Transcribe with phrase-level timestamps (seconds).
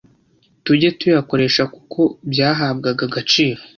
[0.65, 1.99] tujye tuyakoresha kuko
[2.31, 3.61] byahabwaga agaciro